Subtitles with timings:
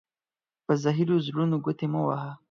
[0.65, 2.31] په زهيرو زړونو گوتي مه وهه.